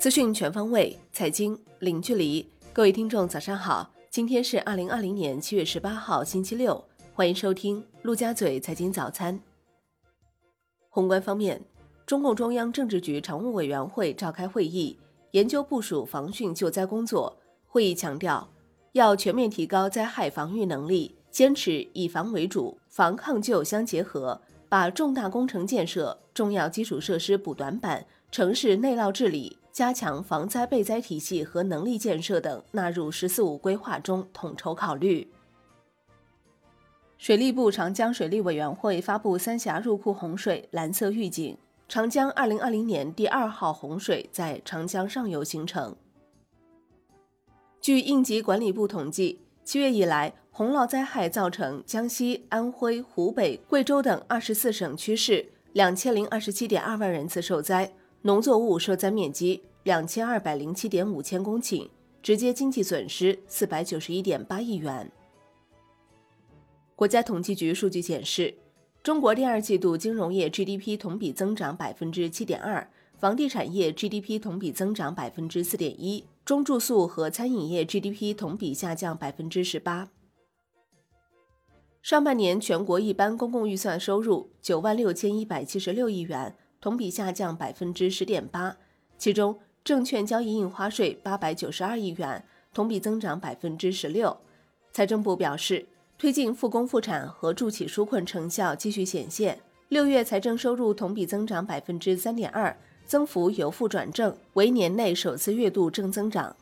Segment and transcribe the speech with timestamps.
[0.00, 2.48] 资讯全方位，财经零距离。
[2.72, 3.92] 各位听众，早上好！
[4.08, 6.82] 今天是二零二零年七月十八号，星期六。
[7.12, 9.38] 欢迎收听陆家嘴财经早餐。
[10.88, 11.60] 宏观方面，
[12.06, 14.96] 中共中央政治局常务委员会召开会议，
[15.32, 17.36] 研究部署防汛救灾工作。
[17.66, 18.48] 会议强调，
[18.92, 35.28] 要全面提高灾害防御能力，坚持以防为主，防抗救相结合，把重大工程建设、重要基础设施补短板、城市内涝治理、加强防灾备灾体系和能力建设等纳入“十四五”规划中统筹考虑。
[37.18, 41.56] 水利部长江水利委员会发布三峡入库洪水蓝色预警，
[41.86, 45.94] 长江二零二零年第二号洪水在长江上游形成。
[47.80, 61.88] 据应急管理部统计，七月以来，洪涝灾害造成江西、安徽、湖北、贵州等二十四省区市两千零二十七点二万人次受灾，农作物受灾面积两千二百零七点五千公顷，
[62.22, 65.10] 直接经济损失四百九十一点八亿元。
[66.94, 68.54] 国家统计局数据显示，
[69.02, 72.86] 中国第二季度金融业 GDP 同比增长百分之七点二，
[73.18, 76.26] 房地产业 GDP 同比增长百分之四点一。
[76.44, 80.10] 中住宿和餐饮业 GDP 同比下降百分之十八。
[82.02, 88.76] 上半年全国一般公共预算收入九万六千一百七十六亿元，同比下降百分之十点八。
[89.18, 94.36] 其中，证券交易印花税八百九十二亿元，同比增长百分之十六。
[94.92, 95.86] 财政部表示，
[96.18, 102.76] 推进复工复产和助企纾困成效继续显现，六月财政收入同比增长百分之三点二。
[103.06, 106.54] 增幅由负转正，为年内首次月度正增长。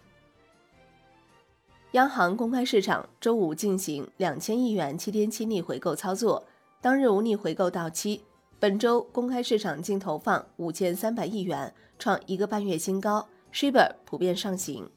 [1.93, 6.47] 央行公开市场周五进行两千亿元七天期逆回购操作，
[6.81, 8.23] 当日无逆回购到期。
[8.61, 13.29] 本周公开市场净投放五千三百亿元，创一个半月新高。
[13.53, 14.91] Shibor 普遍上行。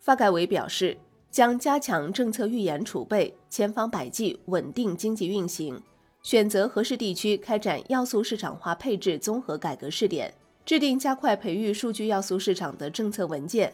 [0.00, 0.98] 发改委表示，
[1.30, 5.80] 将加强政策预研储备，千方百计稳定经济运行。
[6.22, 13.72] 选择合适地区开展要素市场化配置综合改革试点，制定加快培育数据要素市场的政策文件，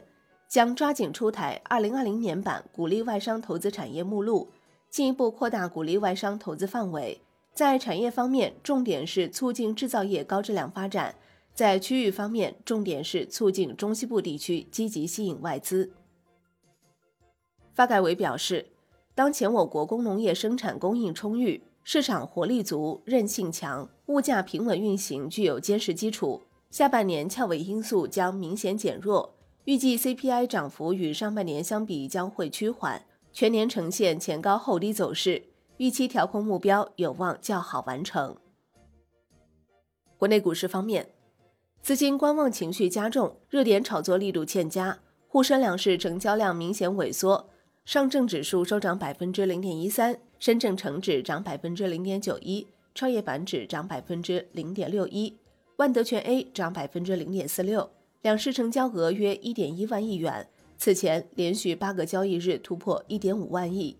[0.48, 4.50] 将抓紧出台二零二零年版鼓励外商投资产业目录，
[4.90, 7.18] 进一步扩大鼓励外商投资范围。
[7.54, 11.14] 在产业方面，重点是促进制造业高质量发展；
[11.54, 15.92] 在区域方面，重点是促进中西部地区积极吸引外资。
[17.74, 18.66] 发改委表示，
[19.14, 21.62] 当前我国工农业生产供应充裕。
[21.84, 26.42] 市场活力足，韧性强，物价平稳运行具有坚实基础。
[26.70, 35.42] 下半年翘尾因素将明显减弱，预计 CPI 涨幅与上半年相比将会趋缓，全年呈现前高后低走势。
[35.82, 38.36] 预期调控目标有望较好完成。
[40.16, 41.08] 国内股市方面，
[41.82, 47.50] 资金观望情绪加重，热点炒作力度欠佳，沪深两市成交量明显萎缩。
[47.84, 55.36] 上证指数收涨百分之零点一三，深证成指涨百分之零点九一，创业板指涨百分之零点六一，
[55.78, 63.96] 万德全 A 涨百分之零点四六，两市成交额约一点一万亿元，此前连续八个交易日突破一点五万亿。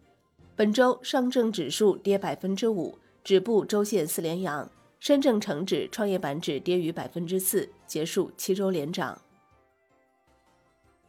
[0.55, 4.69] 本周上证指数跌百分之五，止步周线四连阳；
[5.01, 9.21] 深证成指、创业板指跌逾百分之四，结束七周连涨。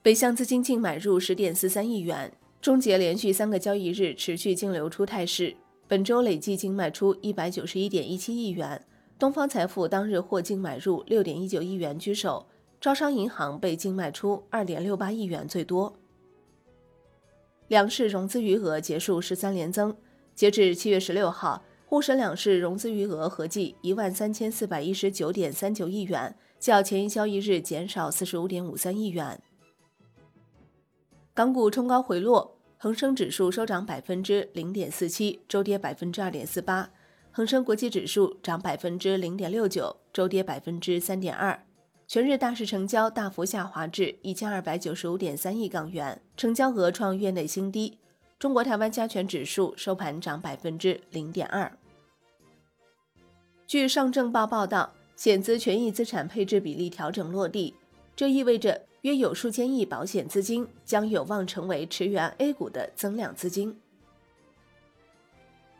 [0.01, 2.31] 北向资金净买入十点四三亿元。
[2.61, 5.53] 终结连续三个交易日持续净流出态势，
[5.85, 8.81] 本周累计净卖出一百九十一点一七亿元。
[9.19, 12.47] 东方财富当日获净买入六点一九亿元居首，
[12.79, 15.93] 招商银行被净卖出二点六八亿元最多。
[17.73, 19.97] 两市融资余额结束十三连增，
[20.35, 29.41] 截至七月十六号，沪深两市融资余额合计一万三千四百一十九点三九亿元，较前一交易日减少四十五点五三亿元。
[31.33, 36.91] 港股冲高回落，恒生指数收涨百分之零点四七，周跌百分之二点四八；
[37.31, 41.65] 恒生国际指数涨百分之零点六九，周跌百分之三点二。
[42.07, 47.97] 全日大市成交大幅下滑至一千二百九十五点三亿港元，成交额创月内新低。
[48.37, 51.71] 中国台湾加权指数收盘涨百分之零点二。
[53.65, 57.73] 据上证报报道，险资权益资产配置比例调整落地，
[58.15, 58.81] 这意味着。
[59.03, 63.77] 约有数千亿保险资金将有望成为驰援 A 股的增量资金。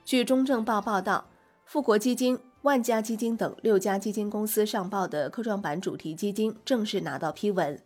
[0.04, 1.26] 据中证报报道，
[1.64, 7.78] 富国基金、万家基金等六家基金公司上报的科创板主题基金正式拿到批文。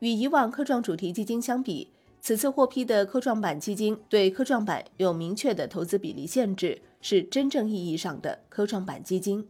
[0.00, 9.46] 与以往科创主题基金相比，此次获批的科创板基金对科创板有明确的投资比例限制，是真正意义上的科创板基金。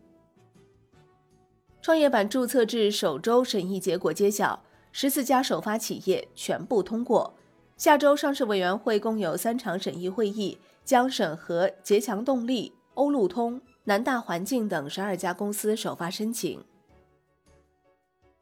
[1.81, 7.35] 创业板注册制首周审议结果揭晓，十四家首发企业全部通过。
[7.79, 16.65] 下周上市委员会共有三场审议会议，将审核捷强动力、欧路通、南大环境等十二家公司首发申请。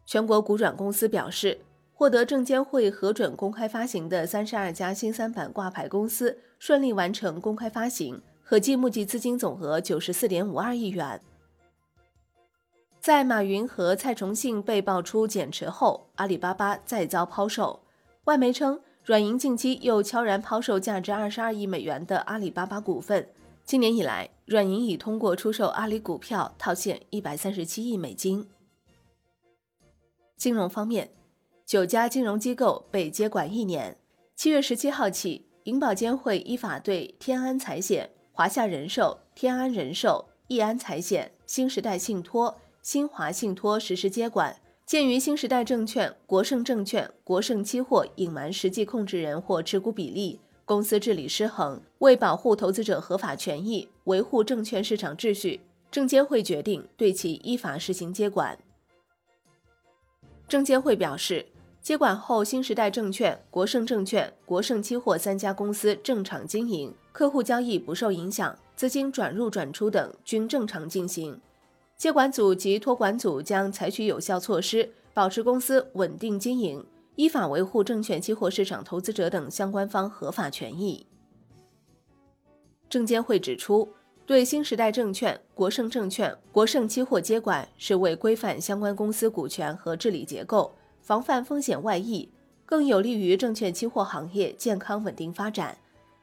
[0.07, 1.61] 全国股转公司表示，
[1.93, 11.21] 获得证监会核准公开发行的三十二家新三板挂牌公司顺利完成公开发行，合计募集资金总额九十四点五二亿元。
[13.01, 17.81] 在马云和蔡崇信被爆出减持后，阿里巴巴再遭抛售。
[18.25, 23.27] 外媒称，软银近期又悄然抛售价值二十二亿美元的阿里巴巴股份。
[23.65, 28.49] 今年以来，软银已通过出售阿里股票套现一百三十七亿美金。
[30.37, 31.11] 金融方面，
[31.65, 33.97] 九家金融机构被接管一年。
[34.35, 42.59] 七月十七号起，银保监会依法对天安财险、华夏人寿、天安人寿、易安财险、新时代信托。
[42.83, 44.57] 新华信托实施接管。
[44.85, 55.61] 鉴于新时代证券、国盛证券、国盛期货隐瞒实际控制人或持股比例，公司治理失衡，为保护投资者合法权益，维护证券市场秩序，
[55.91, 58.59] 证监会决定对其依法实行接管。
[60.47, 61.47] 证监会表示，
[61.81, 71.41] 接管后，新时代证券、国盛证券、国盛期货三家公司正常经营，客户交易不受影响，资金转入转出等均正常进行。
[71.97, 76.85] 接管组及托管组将采取有效措施，保持公司稳定经营，
[77.17, 81.07] 依法维护证券期货市场投资者等相关方合法权益。
[82.89, 83.89] 证监会指出，
[84.27, 92.29] 对新时代证券、国盛证券、国盛期货接管是为规范相关公司股权和治理结构，防范风险外溢，
[92.65, 95.77] 更有利于证券期货行业健康稳定发展。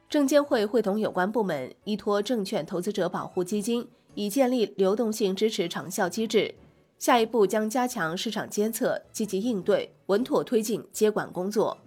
[0.08, 3.86] 证监会会同有关部门，依托证券投资者保护基金。
[4.16, 6.52] 以建立流动性支持长效机制，
[7.00, 11.78] 下一步将加强市场监测，积极应对，稳妥推进接管工作。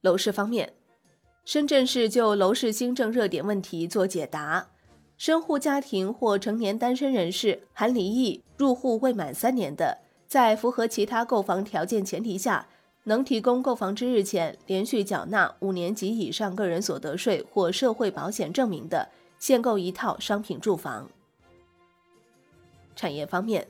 [0.00, 0.72] 楼市方面，
[1.44, 4.66] 深圳市就楼市新政热点问题做解答：
[5.18, 12.66] 深户家庭或成年单身人士含离异、入户未满三年的，在符合其他购房条件前提下，
[13.04, 19.10] 能提供购房之日前连续缴纳五年及以上个人所得税或社会保险证明的。
[19.38, 21.10] 限购一套商品住房。
[22.94, 23.66] 产业方面，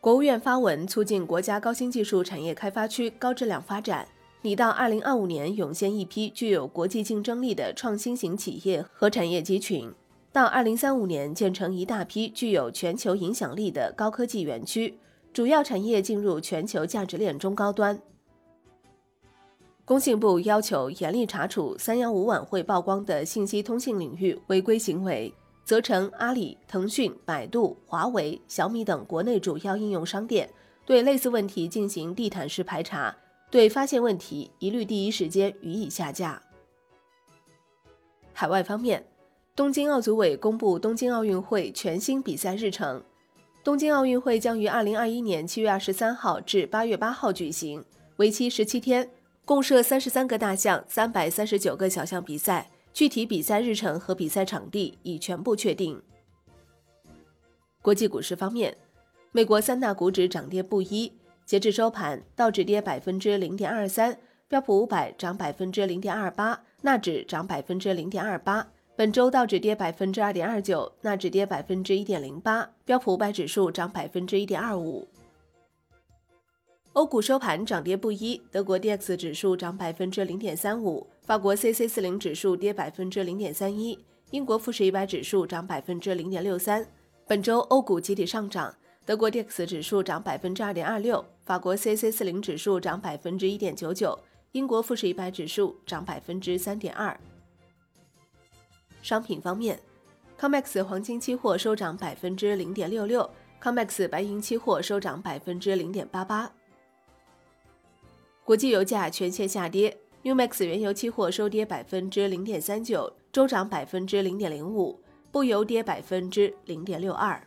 [0.00, 4.08] 国务院发文促进国家高新技术产业开发区高质量发展，
[4.42, 9.92] 拟到二零二五年涌现一批具有国际竞争力的创新型企业和产业集群，
[10.32, 14.98] 到二零三五年建成一大批具有全球影响力的高科技园区，
[15.32, 18.00] 主要产业进入全球价值链中高端。
[19.84, 25.34] 工信部要求严厉查处“三幺五”晚会曝光的信息通信领域违规行为，
[25.64, 30.48] 责成阿里、腾讯、百度、华为、小米等国内主要应用商店
[30.84, 33.16] 对类似问题进行地毯式排查，
[33.50, 36.42] 对发现问题一律第一时间予以下架。
[38.32, 39.06] 海外方面，
[39.54, 43.02] 东京奥组委公布东京奥运会全新比赛日程，
[43.62, 47.84] 东京奥运会将于二零二一年七月二十三号至八月八号举行，
[48.16, 49.08] 为期十七天。
[49.44, 56.00] 共设三十三个大项、三百三十九个小项比赛，具体比赛日程和比赛场地已全部确定。
[57.80, 58.76] 国际股市方面，
[59.32, 61.12] 美国三大股指涨跌不一。
[61.44, 68.68] 截至收盘，道指跌百分之零点二三，标普五百涨百分之零点二八，纳指涨百分之零点二八。
[68.94, 75.08] 本周道指跌百分之二点二九，纳指跌百分之一点零八，标普五百指数涨百分之一点二五。
[76.94, 83.98] 欧股收盘涨跌不一，德国 D X 指数涨百分之零点三五，法国 C C 四零指数跌百分之零点三一，
[84.30, 86.86] 英国富时一百指数涨百分之零点六三。
[87.26, 88.74] 本周欧股集体上涨，
[89.06, 94.18] 德国 D X 指数涨百分之二点二六，法国 C C 四零指数涨百分之一点九九，
[94.52, 97.18] 英国富时一百指数涨百分之三点二。
[99.00, 99.80] 商品方面
[100.38, 103.30] ，COMEX 黄金期货收涨百分之零点六六
[103.62, 106.52] ，COMEX 白银期货收涨百分之零点八八。
[108.52, 117.42] 国际油价全线下跌，NewMax 原油期货收跌百分之零点三九，周涨百分之零点零五，布油跌百分之零点六二。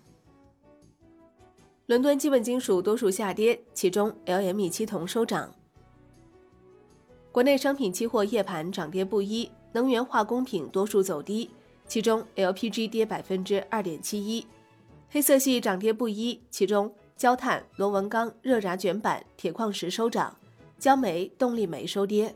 [1.86, 5.54] 伦敦基本金属多数下跌，其中 LME 期铜收涨。
[7.32, 11.52] 国内商品期货夜盘涨跌不一，能源化工品多数走低，
[11.86, 14.44] 其中 LPG 跌百分之二点七一，
[15.12, 20.36] 黑色系涨跌不一，其中焦炭、螺纹钢、热轧卷板、铁矿石收涨。
[20.78, 22.36] 焦煤、动力煤收跌。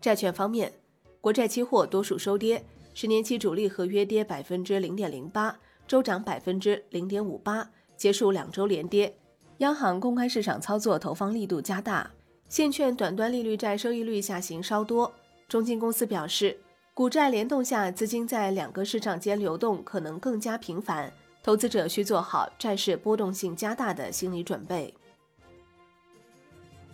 [0.00, 0.72] 债券方面，
[1.20, 9.16] 国债期货多数收跌，十年期主力合约跌百分之零点零八，周涨百分之零点五八，结束两周连跌。
[9.58, 12.10] 央行公开市场操作投放力度加大，
[12.48, 15.12] 现券短端利率债收益率下行稍多。
[15.48, 16.58] 中金公司表示，
[16.92, 21.12] 股债联动下，资金在两个市场间流动可能更加频繁，
[21.42, 24.94] 投资者需做好债市波动性加大的心理准备。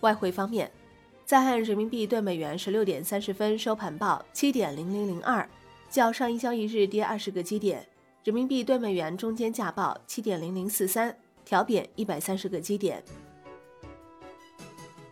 [0.03, 0.69] 外汇方面，
[1.25, 5.49] 在岸人民币对美元十六点三十分收盘报七点零零零二，
[5.89, 7.87] 较上一交易日跌二十个基点。
[8.25, 13.01] 人民币对美元中间价报七点零零四三，调贬一百三十个基点。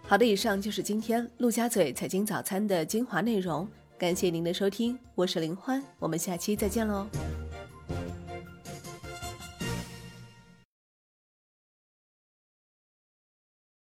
[0.03, 3.65] 好的，以上就是今天陆家嘴财经早餐的精华内容，
[3.97, 7.07] 感谢您的收听，我是林欢，我们下期再见喽。